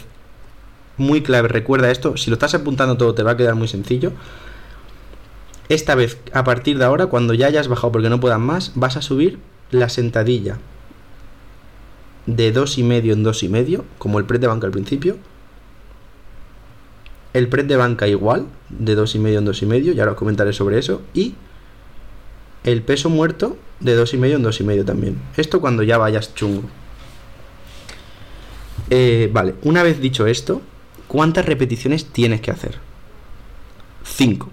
muy 0.97 1.21
clave, 1.21 1.47
recuerda 1.47 1.91
esto, 1.91 2.15
si 2.17 2.29
lo 2.29 2.35
estás 2.35 2.53
apuntando 2.53 2.97
todo 2.97 3.15
te 3.15 3.23
va 3.23 3.31
a 3.31 3.37
quedar 3.37 3.55
muy 3.55 3.67
sencillo, 3.67 4.13
esta 5.69 5.95
vez, 5.95 6.19
a 6.33 6.43
partir 6.43 6.77
de 6.77 6.85
ahora, 6.85 7.07
cuando 7.07 7.33
ya 7.33 7.47
hayas 7.47 7.67
bajado 7.67 7.91
porque 7.91 8.09
no 8.09 8.19
puedas 8.19 8.39
más, 8.39 8.71
vas 8.75 8.97
a 8.97 9.01
subir 9.01 9.39
la 9.71 9.89
sentadilla 9.89 10.57
de 12.27 12.51
dos 12.51 12.77
y 12.77 12.83
medio 12.83 13.13
en 13.13 13.23
dos 13.23 13.43
y 13.43 13.49
medio, 13.49 13.85
como 13.97 14.19
el 14.19 14.25
press 14.25 14.41
de 14.41 14.47
banca 14.47 14.67
al 14.67 14.71
principio. 14.71 15.17
El 17.33 17.49
press 17.49 17.67
de 17.67 17.75
banca 17.75 18.07
igual, 18.07 18.45
de 18.69 18.95
dos 18.95 19.15
y 19.15 19.19
medio 19.19 19.39
en 19.39 19.45
dos 19.45 19.61
y 19.61 19.65
medio, 19.65 19.93
ya 19.93 20.03
ahora 20.03 20.13
os 20.13 20.17
comentaré 20.17 20.53
sobre 20.53 20.77
eso. 20.77 21.01
Y 21.13 21.35
el 22.63 22.81
peso 22.81 23.09
muerto 23.09 23.57
de 23.79 23.95
dos 23.95 24.13
y 24.13 24.17
medio 24.17 24.37
en 24.37 24.43
dos 24.43 24.59
y 24.59 24.63
medio 24.63 24.85
también. 24.85 25.17
Esto 25.35 25.61
cuando 25.61 25.83
ya 25.83 25.97
vayas 25.97 26.33
chungo. 26.35 26.63
Eh, 28.89 29.29
vale, 29.33 29.55
una 29.63 29.81
vez 29.81 29.99
dicho 29.99 30.27
esto, 30.27 30.61
¿cuántas 31.07 31.45
repeticiones 31.45 32.05
tienes 32.05 32.41
que 32.41 32.51
hacer? 32.51 32.77
5 34.03 34.51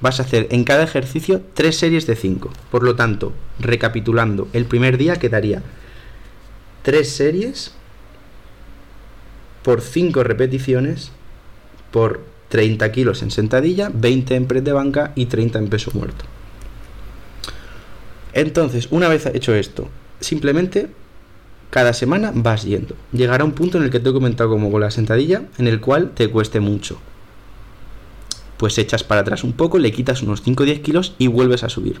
vas 0.00 0.20
a 0.20 0.24
hacer 0.24 0.48
en 0.50 0.64
cada 0.64 0.84
ejercicio 0.84 1.42
tres 1.54 1.78
series 1.78 2.06
de 2.06 2.16
5. 2.16 2.50
Por 2.70 2.82
lo 2.82 2.96
tanto, 2.96 3.32
recapitulando, 3.58 4.48
el 4.52 4.66
primer 4.66 4.98
día 4.98 5.16
quedaría 5.16 5.62
tres 6.82 7.10
series 7.10 7.72
por 9.62 9.80
5 9.80 10.22
repeticiones 10.22 11.10
por 11.90 12.20
30 12.48 12.92
kilos 12.92 13.22
en 13.22 13.30
sentadilla, 13.30 13.90
20 13.92 14.34
en 14.36 14.46
press 14.46 14.64
de 14.64 14.72
banca 14.72 15.12
y 15.16 15.26
30 15.26 15.58
en 15.58 15.68
peso 15.68 15.90
muerto. 15.94 16.24
Entonces, 18.32 18.88
una 18.90 19.08
vez 19.08 19.26
hecho 19.26 19.54
esto, 19.54 19.88
simplemente 20.20 20.88
cada 21.70 21.92
semana 21.94 22.32
vas 22.34 22.64
yendo. 22.64 22.94
Llegará 23.12 23.44
un 23.44 23.52
punto 23.52 23.78
en 23.78 23.84
el 23.84 23.90
que 23.90 23.98
te 23.98 24.10
he 24.10 24.12
comentado 24.12 24.50
como 24.50 24.70
con 24.70 24.80
la 24.80 24.90
sentadilla, 24.90 25.42
en 25.58 25.66
el 25.66 25.80
cual 25.80 26.12
te 26.14 26.28
cueste 26.28 26.60
mucho 26.60 26.98
pues 28.56 28.78
echas 28.78 29.04
para 29.04 29.20
atrás 29.22 29.44
un 29.44 29.52
poco, 29.52 29.78
le 29.78 29.92
quitas 29.92 30.22
unos 30.22 30.42
5 30.42 30.62
o 30.62 30.66
10 30.66 30.80
kilos 30.80 31.14
y 31.18 31.26
vuelves 31.26 31.64
a 31.64 31.68
subir. 31.68 32.00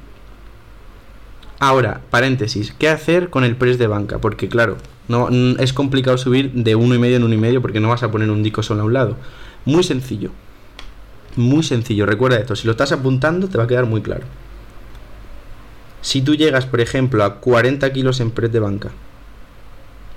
Ahora, 1.58 2.02
paréntesis, 2.10 2.74
¿qué 2.78 2.88
hacer 2.88 3.30
con 3.30 3.42
el 3.44 3.56
press 3.56 3.78
de 3.78 3.86
banca? 3.86 4.18
Porque 4.18 4.48
claro, 4.48 4.76
no, 5.08 5.28
es 5.58 5.72
complicado 5.72 6.18
subir 6.18 6.52
de 6.52 6.74
uno 6.74 6.94
y 6.94 6.98
medio 6.98 7.16
en 7.16 7.24
uno 7.24 7.34
y 7.34 7.38
medio 7.38 7.62
porque 7.62 7.80
no 7.80 7.88
vas 7.88 8.02
a 8.02 8.10
poner 8.10 8.30
un 8.30 8.42
disco 8.42 8.62
solo 8.62 8.82
a 8.82 8.84
un 8.84 8.92
lado. 8.92 9.16
Muy 9.64 9.82
sencillo. 9.82 10.32
Muy 11.36 11.62
sencillo, 11.62 12.06
recuerda 12.06 12.38
esto, 12.38 12.56
si 12.56 12.66
lo 12.66 12.72
estás 12.72 12.92
apuntando 12.92 13.48
te 13.48 13.58
va 13.58 13.64
a 13.64 13.66
quedar 13.66 13.86
muy 13.86 14.00
claro. 14.00 14.24
Si 16.00 16.22
tú 16.22 16.34
llegas, 16.34 16.66
por 16.66 16.80
ejemplo, 16.80 17.24
a 17.24 17.40
40 17.40 17.92
kilos 17.92 18.20
en 18.20 18.30
press 18.30 18.52
de 18.52 18.60
banca 18.60 18.90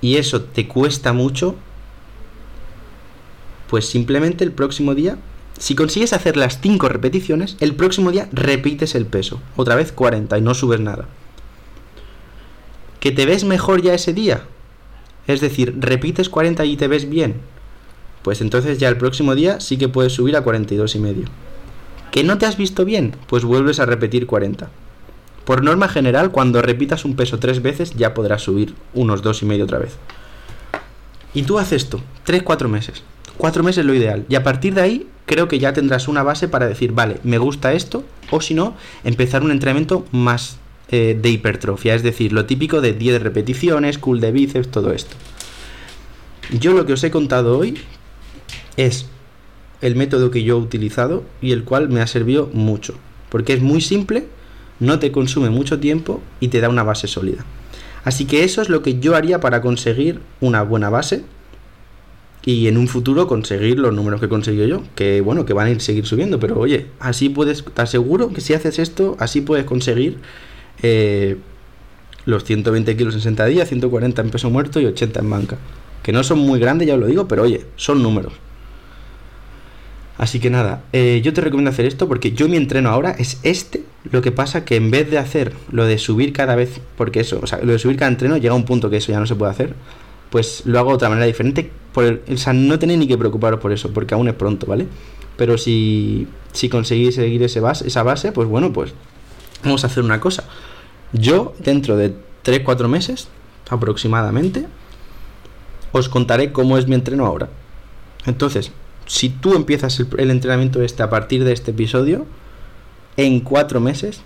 y 0.00 0.16
eso 0.16 0.42
te 0.42 0.66
cuesta 0.66 1.12
mucho, 1.12 1.56
pues 3.68 3.86
simplemente 3.86 4.44
el 4.44 4.52
próximo 4.52 4.94
día 4.94 5.18
si 5.60 5.74
consigues 5.74 6.14
hacer 6.14 6.38
las 6.38 6.58
5 6.62 6.88
repeticiones, 6.88 7.58
el 7.60 7.74
próximo 7.74 8.10
día 8.10 8.30
repites 8.32 8.94
el 8.94 9.04
peso. 9.04 9.42
Otra 9.56 9.74
vez 9.74 9.92
40 9.92 10.38
y 10.38 10.40
no 10.40 10.54
subes 10.54 10.80
nada. 10.80 11.04
¿Que 12.98 13.12
te 13.12 13.26
ves 13.26 13.44
mejor 13.44 13.82
ya 13.82 13.92
ese 13.92 14.14
día? 14.14 14.44
Es 15.26 15.42
decir, 15.42 15.76
repites 15.78 16.30
40 16.30 16.64
y 16.64 16.78
te 16.78 16.88
ves 16.88 17.10
bien. 17.10 17.42
Pues 18.22 18.40
entonces 18.40 18.78
ya 18.78 18.88
el 18.88 18.96
próximo 18.96 19.34
día 19.34 19.60
sí 19.60 19.76
que 19.76 19.90
puedes 19.90 20.14
subir 20.14 20.34
a 20.34 20.40
42 20.40 20.94
y 20.94 20.98
medio. 20.98 21.26
¿Que 22.10 22.24
no 22.24 22.38
te 22.38 22.46
has 22.46 22.56
visto 22.56 22.86
bien? 22.86 23.14
Pues 23.26 23.44
vuelves 23.44 23.80
a 23.80 23.86
repetir 23.86 24.26
40. 24.26 24.70
Por 25.44 25.62
norma 25.62 25.88
general, 25.88 26.30
cuando 26.30 26.62
repitas 26.62 27.04
un 27.04 27.16
peso 27.16 27.38
tres 27.38 27.60
veces 27.60 27.92
ya 27.94 28.14
podrás 28.14 28.40
subir 28.40 28.74
unos 28.94 29.20
dos 29.20 29.42
y 29.42 29.44
medio 29.44 29.64
otra 29.64 29.78
vez. 29.78 29.98
Y 31.34 31.42
tú 31.42 31.58
haces 31.58 31.82
esto, 31.82 32.00
3-4 32.26 32.66
meses. 32.66 33.02
4 33.36 33.62
meses 33.62 33.78
es 33.78 33.84
lo 33.84 33.94
ideal. 33.94 34.24
Y 34.30 34.36
a 34.36 34.42
partir 34.42 34.72
de 34.72 34.80
ahí 34.80 35.06
creo 35.30 35.46
que 35.46 35.60
ya 35.60 35.72
tendrás 35.72 36.08
una 36.08 36.24
base 36.24 36.48
para 36.48 36.66
decir, 36.66 36.90
vale, 36.90 37.18
me 37.22 37.38
gusta 37.38 37.72
esto, 37.72 38.02
o 38.32 38.40
si 38.40 38.52
no, 38.52 38.74
empezar 39.04 39.44
un 39.44 39.52
entrenamiento 39.52 40.04
más 40.10 40.58
eh, 40.90 41.16
de 41.22 41.30
hipertrofia, 41.30 41.94
es 41.94 42.02
decir, 42.02 42.32
lo 42.32 42.46
típico 42.46 42.80
de 42.80 42.94
10 42.94 43.22
repeticiones, 43.22 43.98
cool 43.98 44.18
de 44.18 44.32
bíceps, 44.32 44.72
todo 44.72 44.92
esto. 44.92 45.14
Yo 46.58 46.72
lo 46.72 46.84
que 46.84 46.94
os 46.94 47.04
he 47.04 47.12
contado 47.12 47.56
hoy 47.56 47.78
es 48.76 49.06
el 49.80 49.94
método 49.94 50.32
que 50.32 50.42
yo 50.42 50.56
he 50.56 50.60
utilizado 50.60 51.22
y 51.40 51.52
el 51.52 51.62
cual 51.62 51.88
me 51.90 52.00
ha 52.00 52.08
servido 52.08 52.50
mucho, 52.52 52.96
porque 53.28 53.52
es 53.52 53.62
muy 53.62 53.80
simple, 53.80 54.26
no 54.80 54.98
te 54.98 55.12
consume 55.12 55.48
mucho 55.48 55.78
tiempo 55.78 56.20
y 56.40 56.48
te 56.48 56.60
da 56.60 56.68
una 56.68 56.82
base 56.82 57.06
sólida. 57.06 57.44
Así 58.02 58.24
que 58.24 58.42
eso 58.42 58.62
es 58.62 58.68
lo 58.68 58.82
que 58.82 58.98
yo 58.98 59.14
haría 59.14 59.38
para 59.38 59.62
conseguir 59.62 60.18
una 60.40 60.64
buena 60.64 60.90
base 60.90 61.22
y 62.44 62.68
en 62.68 62.78
un 62.78 62.88
futuro 62.88 63.26
conseguir 63.26 63.78
los 63.78 63.92
números 63.92 64.20
que 64.20 64.26
he 64.26 64.28
conseguido 64.28 64.66
yo, 64.66 64.82
que 64.94 65.20
bueno, 65.20 65.44
que 65.44 65.52
van 65.52 65.66
a 65.66 65.70
ir 65.70 65.80
seguir 65.80 66.06
subiendo, 66.06 66.40
pero 66.40 66.58
oye, 66.58 66.86
así 66.98 67.28
puedes, 67.28 67.58
estar 67.58 67.86
seguro 67.86 68.32
que 68.32 68.40
si 68.40 68.54
haces 68.54 68.78
esto, 68.78 69.16
así 69.18 69.42
puedes 69.42 69.64
conseguir 69.64 70.18
eh, 70.82 71.36
los 72.24 72.44
120 72.44 72.96
kilos 72.96 73.14
en 73.14 73.20
sentadilla, 73.20 73.66
140 73.66 74.22
en 74.22 74.30
peso 74.30 74.48
muerto 74.50 74.80
y 74.80 74.86
80 74.86 75.20
en 75.20 75.30
banca. 75.30 75.58
Que 76.02 76.12
no 76.12 76.22
son 76.24 76.38
muy 76.38 76.58
grandes, 76.58 76.88
ya 76.88 76.94
os 76.94 77.00
lo 77.00 77.06
digo, 77.06 77.28
pero 77.28 77.42
oye, 77.42 77.66
son 77.76 78.02
números. 78.02 78.32
Así 80.16 80.38
que 80.38 80.50
nada, 80.50 80.82
eh, 80.92 81.20
yo 81.24 81.32
te 81.32 81.40
recomiendo 81.40 81.70
hacer 81.70 81.86
esto 81.86 82.06
porque 82.06 82.32
yo 82.32 82.48
mi 82.48 82.56
entreno 82.56 82.90
ahora 82.90 83.12
es 83.12 83.38
este. 83.42 83.84
Lo 84.10 84.22
que 84.22 84.32
pasa 84.32 84.64
que 84.64 84.76
en 84.76 84.90
vez 84.90 85.10
de 85.10 85.18
hacer 85.18 85.52
lo 85.72 85.86
de 85.86 85.98
subir 85.98 86.32
cada 86.32 86.56
vez, 86.56 86.80
porque 86.96 87.20
eso, 87.20 87.40
o 87.42 87.46
sea, 87.46 87.60
lo 87.62 87.72
de 87.72 87.78
subir 87.78 87.96
cada 87.96 88.10
entreno 88.10 88.36
llega 88.36 88.52
a 88.52 88.56
un 88.56 88.64
punto 88.64 88.90
que 88.90 88.98
eso 88.98 89.12
ya 89.12 89.20
no 89.20 89.26
se 89.26 89.34
puede 89.34 89.52
hacer 89.52 89.74
pues 90.30 90.62
lo 90.64 90.78
hago 90.78 90.90
de 90.90 90.96
otra 90.96 91.08
manera 91.08 91.26
diferente. 91.26 91.70
Por 91.92 92.22
o 92.32 92.36
sea, 92.36 92.52
no 92.52 92.78
tenéis 92.78 93.00
ni 93.00 93.08
que 93.08 93.18
preocuparos 93.18 93.60
por 93.60 93.72
eso, 93.72 93.92
porque 93.92 94.14
aún 94.14 94.28
es 94.28 94.34
pronto, 94.34 94.66
¿vale? 94.66 94.86
Pero 95.36 95.58
si, 95.58 96.28
si 96.52 96.68
conseguís 96.68 97.14
seguir 97.16 97.42
esa 97.42 98.02
base, 98.02 98.32
pues 98.32 98.48
bueno, 98.48 98.72
pues 98.72 98.92
vamos 99.64 99.84
a 99.84 99.88
hacer 99.88 100.04
una 100.04 100.20
cosa. 100.20 100.44
Yo, 101.12 101.54
dentro 101.58 101.96
de 101.96 102.14
3-4 102.44 102.88
meses, 102.88 103.28
aproximadamente, 103.68 104.66
os 105.92 106.08
contaré 106.08 106.52
cómo 106.52 106.78
es 106.78 106.86
mi 106.86 106.94
entreno 106.94 107.26
ahora. 107.26 107.48
Entonces, 108.26 108.70
si 109.06 109.28
tú 109.28 109.54
empiezas 109.54 109.98
el, 109.98 110.08
el 110.18 110.30
entrenamiento 110.30 110.82
este 110.82 111.02
a 111.02 111.10
partir 111.10 111.42
de 111.44 111.52
este 111.52 111.72
episodio, 111.72 112.26
en 113.16 113.40
cuatro 113.40 113.80
meses, 113.80 114.22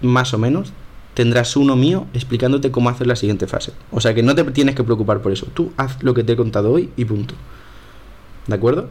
más 0.00 0.32
o 0.32 0.38
menos, 0.38 0.72
tendrás 1.16 1.56
uno 1.56 1.76
mío 1.76 2.06
explicándote 2.12 2.70
cómo 2.70 2.90
hacer 2.90 3.06
la 3.06 3.16
siguiente 3.16 3.46
fase. 3.46 3.72
O 3.90 4.02
sea 4.02 4.12
que 4.12 4.22
no 4.22 4.34
te 4.34 4.44
tienes 4.44 4.74
que 4.74 4.84
preocupar 4.84 5.22
por 5.22 5.32
eso. 5.32 5.46
Tú 5.54 5.72
haz 5.78 6.02
lo 6.02 6.12
que 6.12 6.22
te 6.22 6.34
he 6.34 6.36
contado 6.36 6.70
hoy 6.70 6.90
y 6.94 7.06
punto. 7.06 7.34
¿De 8.46 8.54
acuerdo? 8.54 8.90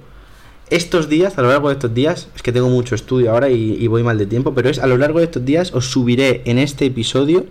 Estos 0.72 1.08
días, 1.08 1.38
a 1.38 1.44
lo 1.44 1.50
largo 1.50 1.68
de 1.68 1.76
estos 1.76 1.94
días, 1.94 2.30
es 2.36 2.42
que 2.42 2.52
tengo 2.52 2.68
mucho 2.68 2.96
estudio 2.96 3.30
ahora 3.30 3.52
y, 3.52 3.86
voy 3.86 4.02
mal 4.02 4.18
de 4.18 4.26
tiempo, 4.26 4.56
pero 4.56 4.70
es 4.70 4.80
a 4.80 4.88
lo 4.88 4.98
largo 4.98 5.20
de 5.20 5.26
estos 5.26 5.46
días 5.46 5.72
os 5.72 5.92
subiré 5.92 6.42
en 6.46 6.58
este 6.58 6.88
episodio 6.88 7.46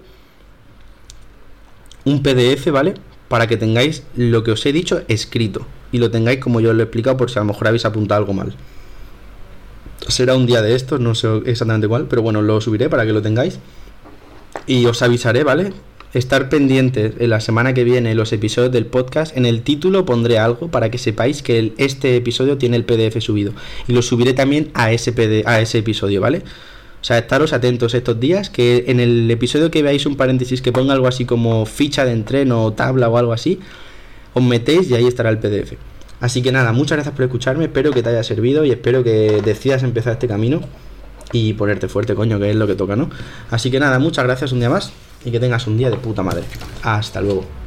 un 2.04 2.24
PDF, 2.24 2.72
¿vale? 2.72 2.94
Para 3.28 3.46
que 3.46 3.56
tengáis 3.56 4.02
lo 4.16 4.42
que 4.42 4.50
os 4.50 4.66
he 4.66 4.72
dicho 4.72 5.02
escrito 5.06 5.64
y 5.92 5.98
lo 5.98 6.10
tengáis 6.10 6.40
como 6.40 6.58
yo 6.58 6.72
lo 6.72 6.80
he 6.80 6.86
explicado 6.86 7.16
por 7.16 7.30
si 7.30 7.38
a 7.38 7.42
lo 7.42 7.46
mejor 7.46 7.68
habéis 7.68 7.84
apuntado 7.84 8.18
algo 8.18 8.32
mal. 8.32 8.56
Será 10.08 10.34
un 10.34 10.46
día 10.46 10.62
de 10.62 10.74
estos, 10.74 10.98
no 10.98 11.14
sé 11.14 11.28
exactamente 11.46 11.86
cuál, 11.86 12.08
pero 12.08 12.22
bueno, 12.22 12.42
lo 12.42 12.60
subiré 12.60 12.88
para 12.88 13.06
que 13.06 13.12
lo 13.12 13.22
tengáis 13.22 13.60
y 14.66 14.86
os 14.86 15.02
avisaré, 15.02 15.44
¿vale? 15.44 15.72
Estar 16.12 16.48
pendientes 16.48 17.14
en 17.18 17.30
la 17.30 17.40
semana 17.40 17.74
que 17.74 17.84
viene 17.84 18.14
los 18.14 18.32
episodios 18.32 18.72
del 18.72 18.86
podcast. 18.86 19.36
En 19.36 19.46
el 19.46 19.62
título 19.62 20.04
pondré 20.04 20.38
algo 20.38 20.68
para 20.68 20.90
que 20.90 20.98
sepáis 20.98 21.42
que 21.42 21.72
este 21.76 22.16
episodio 22.16 22.56
tiene 22.56 22.76
el 22.76 22.84
PDF 22.84 23.20
subido. 23.20 23.52
Y 23.88 23.92
lo 23.92 24.02
subiré 24.02 24.32
también 24.32 24.70
a 24.74 24.92
ese, 24.92 25.42
a 25.44 25.60
ese 25.60 25.78
episodio, 25.78 26.20
¿vale? 26.20 26.38
O 26.38 27.04
sea, 27.04 27.18
estaros 27.18 27.52
atentos 27.52 27.92
estos 27.94 28.18
días, 28.18 28.48
que 28.48 28.84
en 28.86 29.00
el 29.00 29.30
episodio 29.30 29.70
que 29.70 29.82
veáis 29.82 30.06
un 30.06 30.16
paréntesis 30.16 30.62
que 30.62 30.72
ponga 30.72 30.94
algo 30.94 31.08
así 31.08 31.26
como 31.26 31.66
ficha 31.66 32.04
de 32.04 32.12
entreno 32.12 32.64
o 32.64 32.72
tabla 32.72 33.08
o 33.08 33.18
algo 33.18 33.32
así, 33.32 33.60
os 34.32 34.42
metéis 34.42 34.88
y 34.88 34.94
ahí 34.94 35.06
estará 35.06 35.30
el 35.30 35.38
PDF. 35.38 35.74
Así 36.20 36.40
que 36.40 36.52
nada, 36.52 36.72
muchas 36.72 36.96
gracias 36.96 37.14
por 37.14 37.24
escucharme, 37.24 37.64
espero 37.64 37.90
que 37.90 38.02
te 38.02 38.08
haya 38.08 38.22
servido 38.22 38.64
y 38.64 38.70
espero 38.70 39.04
que 39.04 39.42
decidas 39.44 39.82
empezar 39.82 40.14
este 40.14 40.28
camino 40.28 40.62
y 41.34 41.52
ponerte 41.52 41.88
fuerte, 41.88 42.14
coño, 42.14 42.38
que 42.38 42.50
es 42.50 42.56
lo 42.56 42.66
que 42.66 42.76
toca, 42.76 42.94
¿no? 42.94 43.10
Así 43.50 43.70
que 43.70 43.80
nada, 43.80 43.98
muchas 43.98 44.24
gracias 44.24 44.52
un 44.52 44.60
día 44.60 44.70
más 44.70 44.92
y 45.24 45.32
que 45.32 45.40
tengas 45.40 45.66
un 45.66 45.76
día 45.76 45.90
de 45.90 45.96
puta 45.96 46.22
madre. 46.22 46.44
Hasta 46.82 47.20
luego. 47.20 47.63